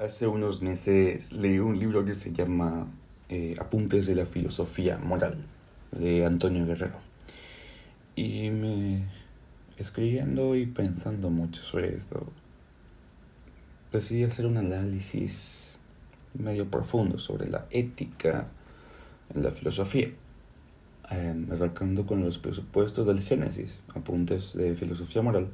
[0.00, 2.86] Hace unos meses leí un libro que se llama
[3.28, 5.44] eh, Apuntes de la Filosofía Moral
[5.92, 6.96] de Antonio Guerrero.
[8.16, 9.04] Y me
[9.76, 12.26] escribiendo y pensando mucho sobre esto,
[13.92, 15.78] decidí hacer un análisis
[16.32, 18.48] medio profundo sobre la ética
[19.34, 20.08] en la filosofía,
[21.10, 25.50] eh, arrancando con los presupuestos del Génesis, Apuntes de Filosofía Moral.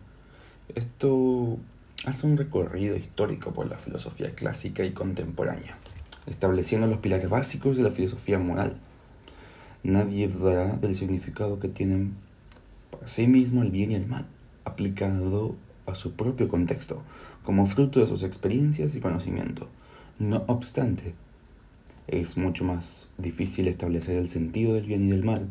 [0.73, 1.59] Esto
[2.05, 5.79] hace un recorrido histórico por la filosofía clásica y contemporánea,
[6.27, 8.77] estableciendo los pilares básicos de la filosofía moral.
[9.83, 12.15] Nadie dudará del significado que tienen
[12.91, 14.27] para sí mismo el bien y el mal,
[14.65, 17.03] aplicado a su propio contexto,
[17.45, 19.69] como fruto de sus experiencias y conocimiento.
[20.19, 21.15] No obstante,
[22.09, 25.49] es mucho más difícil establecer el sentido del bien y del mal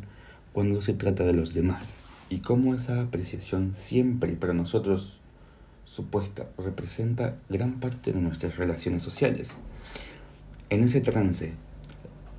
[0.54, 5.20] cuando se trata de los demás, y cómo esa apreciación siempre para nosotros
[5.86, 9.58] supuesta representa gran parte de nuestras relaciones sociales.
[10.70, 11.54] En ese trance,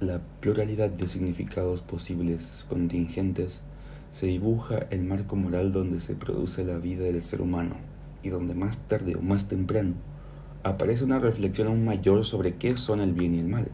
[0.00, 3.62] la pluralidad de significados posibles contingentes
[4.10, 7.76] se dibuja el marco moral donde se produce la vida del ser humano
[8.23, 9.95] y donde más tarde o más temprano
[10.65, 13.71] aparece una reflexión aún mayor sobre qué son el bien y el mal,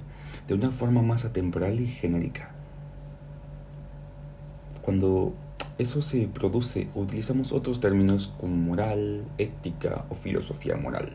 [0.46, 2.54] de una forma más atemporal y genérica.
[4.82, 5.32] Cuando
[5.82, 11.10] eso se produce, utilizamos otros términos como moral, ética o filosofía moral.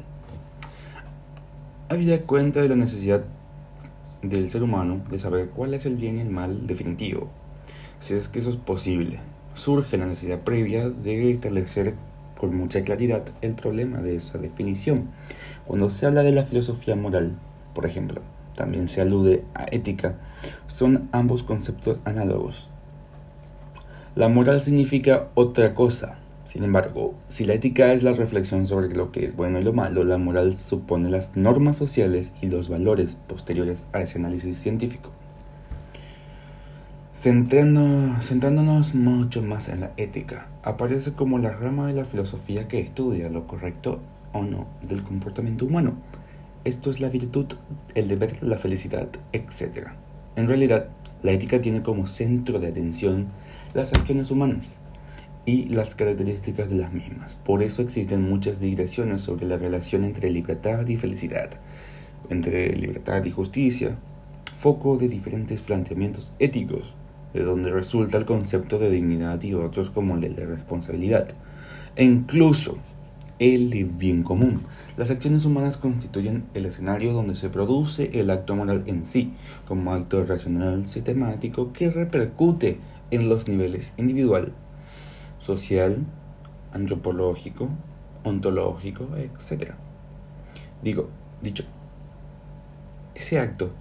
[1.90, 3.24] Habida cuenta de la necesidad
[4.22, 7.30] del ser humano de saber cuál es el bien y el mal definitivo,
[8.00, 9.20] si es que eso es posible,
[9.56, 11.96] surge la necesidad previa de establecer
[12.38, 15.10] con mucha claridad el problema de esa definición.
[15.66, 17.38] Cuando se habla de la filosofía moral,
[17.74, 18.22] por ejemplo,
[18.54, 20.16] también se alude a ética,
[20.68, 22.70] son ambos conceptos análogos
[24.18, 26.18] la moral significa otra cosa.
[26.44, 29.74] Sin embargo, si la ética es la reflexión sobre lo que es bueno y lo
[29.74, 35.12] malo, la moral supone las normas sociales y los valores posteriores a ese análisis científico.
[37.14, 43.30] centrándonos mucho más en la ética, aparece como la rama de la filosofía que estudia
[43.30, 44.00] lo correcto
[44.34, 45.94] o no del comportamiento humano.
[46.64, 47.54] Esto es la virtud,
[47.94, 49.90] el deber, la felicidad, etc.
[50.36, 50.88] En realidad,
[51.22, 53.28] la ética tiene como centro de atención
[53.78, 54.80] las acciones humanas
[55.46, 57.36] y las características de las mismas.
[57.46, 61.52] Por eso existen muchas digresiones sobre la relación entre libertad y felicidad,
[62.32, 63.96] entre libertad y justicia,
[64.58, 66.96] foco de diferentes planteamientos éticos,
[67.36, 71.28] de donde resulta el concepto de dignidad y otros como el de responsabilidad,
[71.96, 72.80] e incluso
[73.40, 74.64] el bien común.
[74.98, 79.34] Las acciones humanas constituyen el escenario donde se produce el acto moral en sí,
[79.68, 82.80] como acto racional sistemático que repercute
[83.12, 84.54] en los niveles individual,
[85.40, 86.06] social,
[86.74, 87.70] antropológico,
[88.24, 89.74] ontológico, etc.
[90.84, 91.10] Digo,
[91.42, 91.64] dicho,
[93.16, 93.72] ese acto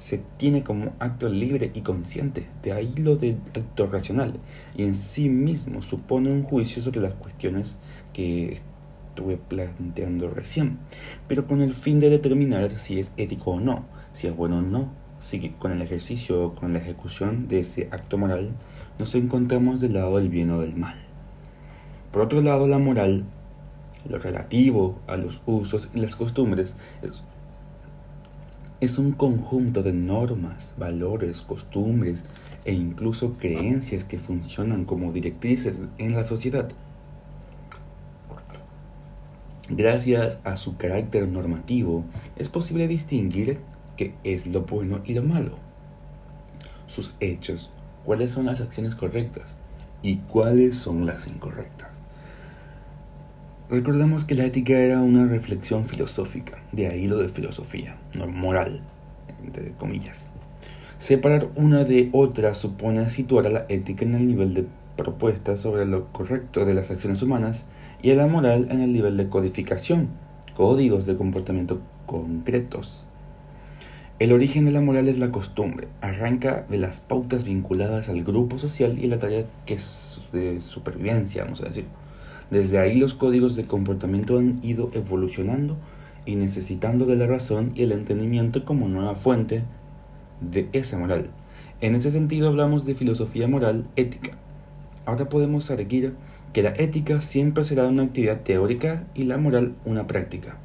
[0.00, 4.40] se tiene como acto libre y consciente, de ahí lo de acto racional,
[4.74, 7.76] y en sí mismo supone un juicio sobre las cuestiones
[8.14, 8.54] que
[9.10, 10.78] estuve planteando recién,
[11.28, 13.84] pero con el fin de determinar si es ético o no,
[14.14, 14.90] si es bueno o no,
[15.20, 18.52] si con el ejercicio o con la ejecución de ese acto moral
[18.98, 20.96] nos encontramos del lado del bien o del mal.
[22.10, 23.24] Por otro lado, la moral,
[24.08, 27.22] lo relativo a los usos y las costumbres, es,
[28.80, 32.24] es un conjunto de normas, valores, costumbres
[32.64, 36.68] e incluso creencias que funcionan como directrices en la sociedad.
[39.68, 42.04] Gracias a su carácter normativo,
[42.36, 43.60] es posible distinguir
[43.96, 45.56] qué es lo bueno y lo malo,
[46.86, 47.70] sus hechos,
[48.04, 49.56] cuáles son las acciones correctas
[50.02, 51.99] y cuáles son las incorrectas.
[53.70, 58.82] Recordemos que la ética era una reflexión filosófica, de ahí lo de filosofía, no moral,
[59.44, 60.32] entre comillas.
[60.98, 64.66] Separar una de otra supone situar a la ética en el nivel de
[64.96, 67.66] propuesta sobre lo correcto de las acciones humanas
[68.02, 70.08] y a la moral en el nivel de codificación,
[70.56, 73.06] códigos de comportamiento concretos.
[74.18, 78.58] El origen de la moral es la costumbre, arranca de las pautas vinculadas al grupo
[78.58, 81.84] social y la tarea que es de supervivencia, vamos a decir.
[82.50, 85.76] Desde ahí los códigos de comportamiento han ido evolucionando
[86.26, 89.62] y necesitando de la razón y el entendimiento como nueva fuente
[90.40, 91.30] de esa moral.
[91.80, 94.32] En ese sentido hablamos de filosofía moral ética.
[95.06, 96.14] Ahora podemos seguir
[96.52, 100.58] que la ética siempre será una actividad teórica y la moral una práctica,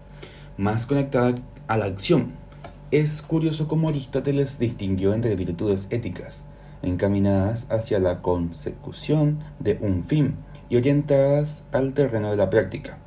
[0.57, 1.35] más conectada
[1.67, 2.45] a la acción
[2.91, 6.43] es curioso cómo Aristóteles distinguió entre virtudes éticas,
[6.83, 10.35] encaminadas hacia la consecución de un fin
[10.69, 12.97] y orientadas al terreno de la práctica,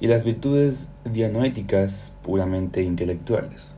[0.00, 3.72] y las virtudes dianoéticas puramente intelectuales.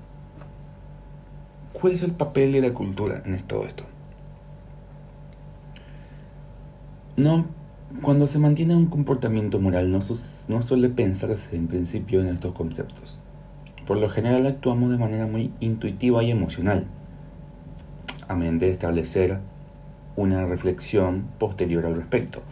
[1.73, 3.85] ¿Cuál es el papel de la cultura en todo esto?
[7.17, 7.47] No,
[8.03, 10.01] cuando se mantiene un comportamiento moral no,
[10.49, 13.21] no suele pensarse en principio en estos conceptos.
[13.87, 16.87] Por lo general actuamos de manera muy intuitiva y emocional,
[18.27, 19.39] a menos de establecer
[20.17, 22.43] una reflexión posterior al respecto.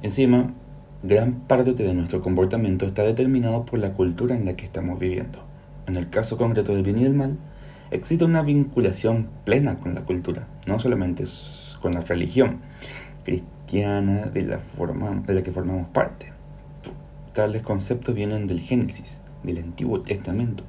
[0.00, 0.54] Encima,
[1.02, 5.40] gran parte de nuestro comportamiento está determinado por la cultura en la que estamos viviendo.
[5.88, 7.36] En el caso concreto del bien y del mal,
[7.90, 11.24] existe una vinculación plena con la cultura, no solamente
[11.82, 12.58] con la religión
[13.24, 14.60] cristiana de la,
[15.26, 16.32] de la que formamos parte.
[17.34, 20.62] Tales conceptos vienen del Génesis, del Antiguo Testamento.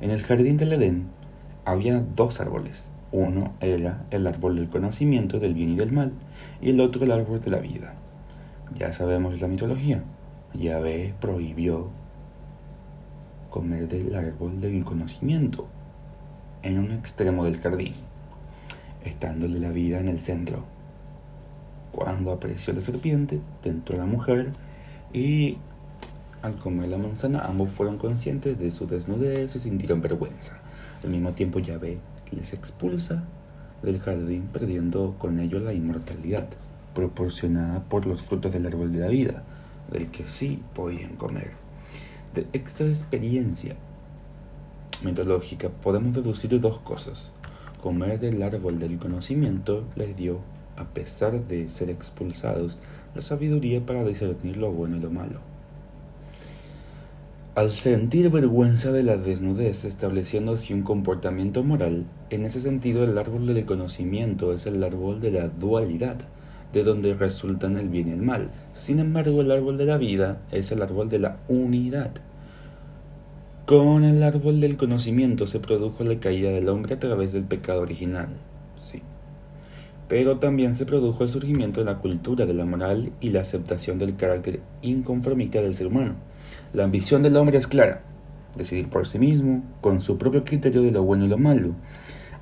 [0.00, 1.08] En el jardín del Edén
[1.64, 2.90] había dos árboles.
[3.10, 6.12] Uno era el árbol del conocimiento del bien y del mal,
[6.60, 7.94] y el otro el árbol de la vida.
[8.76, 10.02] Ya sabemos la mitología.
[10.52, 11.88] Yahvé prohibió
[13.48, 15.66] comer del árbol del conocimiento
[16.62, 17.94] en un extremo del jardín,
[19.04, 20.64] estándole la vida en el centro.
[21.92, 24.52] Cuando apareció la serpiente, tentó a la mujer
[25.12, 25.56] y
[26.42, 30.58] al comer la manzana ambos fueron conscientes de su desnudez y sintieron vergüenza.
[31.02, 31.98] Al mismo tiempo Yahvé
[32.32, 33.24] les expulsa
[33.82, 36.48] del jardín perdiendo con ello la inmortalidad
[36.98, 39.44] proporcionada por los frutos del árbol de la vida,
[39.92, 41.52] del que sí podían comer.
[42.34, 43.76] De esta experiencia
[45.04, 47.30] mitológica podemos deducir dos cosas.
[47.80, 50.40] Comer del árbol del conocimiento les dio,
[50.76, 52.78] a pesar de ser expulsados,
[53.14, 55.38] la sabiduría para discernir lo bueno y lo malo.
[57.54, 63.16] Al sentir vergüenza de la desnudez, estableciendo así un comportamiento moral, en ese sentido el
[63.16, 66.18] árbol del conocimiento es el árbol de la dualidad,
[66.72, 68.50] de donde resultan el bien y el mal.
[68.74, 72.10] Sin embargo, el árbol de la vida es el árbol de la unidad.
[73.66, 77.82] Con el árbol del conocimiento se produjo la caída del hombre a través del pecado
[77.82, 78.28] original.
[78.76, 79.02] Sí.
[80.08, 83.98] Pero también se produjo el surgimiento de la cultura de la moral y la aceptación
[83.98, 86.14] del carácter inconformista del ser humano.
[86.72, 88.02] La ambición del hombre es clara,
[88.56, 91.74] decidir por sí mismo, con su propio criterio de lo bueno y lo malo.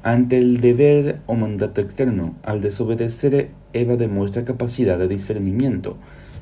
[0.04, 5.98] Ante el deber o mandato externo, al desobedecer Eva demuestra capacidad de discernimiento.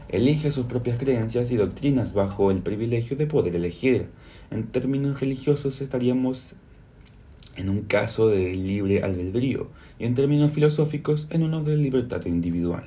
[0.08, 4.06] Elige sus propias creencias y doctrinas bajo el privilegio de poder elegir.
[4.52, 6.54] En términos religiosos estaríamos
[7.56, 12.84] en un caso de libre albedrío y en términos filosóficos en uno de libertad individual.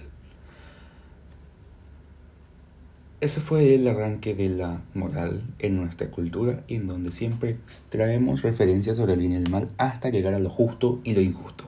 [3.20, 8.96] Ese fue el arranque de la moral en nuestra cultura, en donde siempre extraemos referencias
[8.96, 11.66] sobre el bien y el mal hasta llegar a lo justo y lo injusto.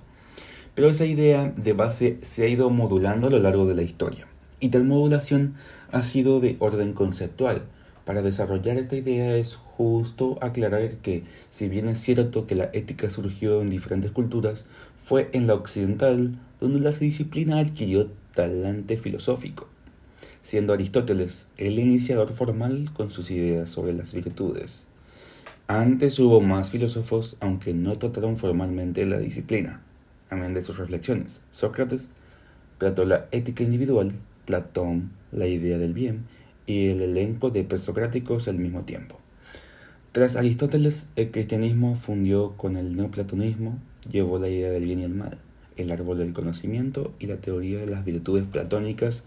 [0.80, 4.28] Pero esa idea de base se ha ido modulando a lo largo de la historia,
[4.62, 5.56] y tal modulación
[5.92, 7.64] ha sido de orden conceptual.
[8.06, 13.10] Para desarrollar esta idea es justo aclarar que, si bien es cierto que la ética
[13.10, 14.68] surgió en diferentes culturas,
[15.04, 19.68] fue en la occidental donde la disciplina adquirió talante filosófico,
[20.44, 24.86] siendo Aristóteles el iniciador formal con sus ideas sobre las virtudes.
[25.68, 29.82] Antes hubo más filósofos, aunque no trataron formalmente la disciplina
[30.30, 31.42] amén de sus reflexiones.
[31.52, 32.12] Sócrates
[32.78, 34.14] trató la ética individual,
[34.46, 36.26] Platón la idea del bien
[36.66, 39.20] y el elenco de presocráticos al mismo tiempo.
[40.12, 43.78] Tras Aristóteles, el cristianismo fundió con el neoplatonismo,
[44.10, 45.38] llevó la idea del bien y el mal,
[45.78, 49.24] el árbol del conocimiento y la teoría de las virtudes platónicas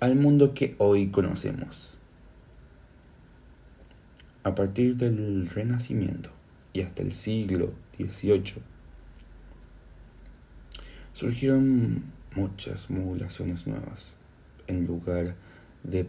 [0.00, 1.96] al mundo que hoy conocemos.
[4.42, 6.30] A partir del Renacimiento
[6.72, 8.73] y hasta el siglo XVIII,
[11.14, 12.02] surgieron
[12.34, 14.12] muchas modulaciones nuevas.
[14.66, 15.36] En lugar
[15.84, 16.06] de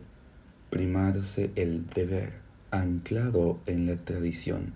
[0.70, 2.34] primarse el deber
[2.72, 4.74] anclado en la tradición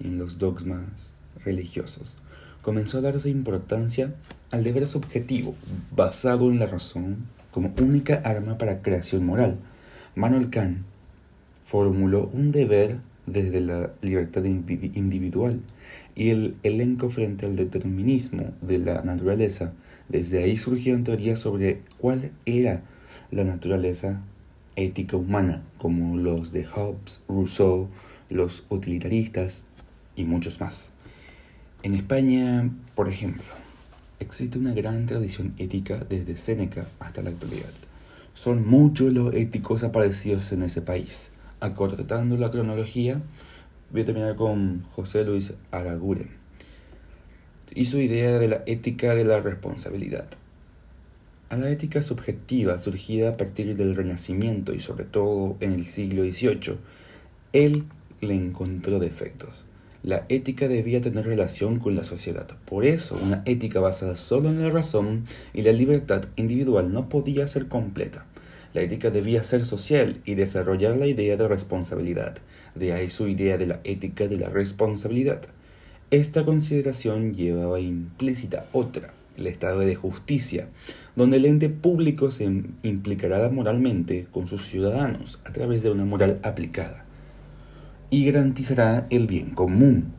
[0.00, 1.12] y en los dogmas
[1.44, 2.16] religiosos,
[2.62, 4.14] comenzó a darse importancia
[4.52, 5.56] al deber subjetivo,
[5.90, 9.58] basado en la razón como única arma para creación moral.
[10.14, 10.84] Manuel Kant
[11.64, 15.60] formuló un deber desde la libertad individual
[16.14, 19.72] y el elenco frente al determinismo de la naturaleza.
[20.08, 22.82] Desde ahí surgieron teorías sobre cuál era
[23.30, 24.20] la naturaleza
[24.76, 27.88] ética humana, como los de Hobbes, Rousseau,
[28.30, 29.60] los utilitaristas
[30.16, 30.90] y muchos más.
[31.82, 33.42] En España, por ejemplo,
[34.20, 37.72] existe una gran tradición ética desde Séneca hasta la actualidad.
[38.34, 41.31] Son muchos los éticos aparecidos en ese país.
[41.62, 43.22] Acortando la cronología,
[43.92, 46.28] voy a terminar con José Luis Araguren
[47.72, 50.26] y su idea de la ética de la responsabilidad.
[51.50, 56.24] a la ética subjetiva surgida a partir del Renacimiento y sobre todo en el siglo
[56.24, 56.78] XVIII,
[57.52, 57.84] él
[58.20, 59.64] le encontró defectos.
[60.02, 62.48] La ética debía tener relación con la sociedad.
[62.64, 67.46] Por eso, una ética basada solo en la razón y la libertad individual no podía
[67.46, 68.26] ser completa.
[68.74, 72.38] La ética debía ser social y desarrollar la idea de responsabilidad.
[72.74, 75.42] De ahí su idea de la ética de la responsabilidad.
[76.10, 80.68] Esta consideración llevaba implícita otra, el estado de justicia,
[81.16, 82.44] donde el ente público se
[82.82, 87.04] implicará moralmente con sus ciudadanos a través de una moral aplicada
[88.12, 90.12] y garantizará el bien común.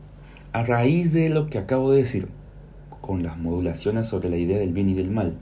[0.52, 2.28] A raíz de lo que acabo de decir,
[3.00, 5.34] con las modulaciones sobre la idea del bien y del mal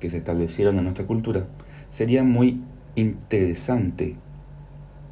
[0.00, 1.46] que se establecieron en nuestra cultura,
[1.90, 2.60] sería muy
[2.94, 4.16] interesante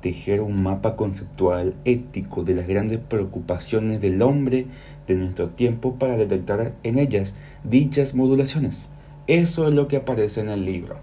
[0.00, 4.66] tejer un mapa conceptual ético de las grandes preocupaciones del hombre
[5.07, 8.78] de nuestro tiempo para detectar en ellas dichas modulaciones.
[9.26, 11.00] Eso es lo que aparece en el libro.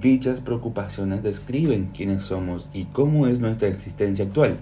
[0.00, 4.56] Dichas preocupaciones describen quiénes somos y cómo es nuestra existencia actual.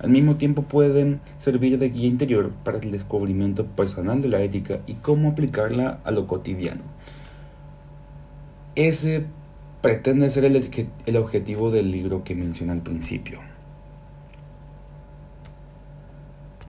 [0.00, 4.80] Al mismo tiempo pueden servir de guía interior para el descubrimiento personal de la ética
[4.86, 6.82] y cómo aplicarla a lo cotidiano.
[8.74, 9.24] Ese
[9.82, 10.70] pretende ser el,
[11.06, 13.40] el objetivo del libro que mencioné al principio.